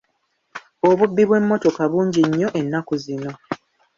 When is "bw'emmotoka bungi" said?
1.27-2.21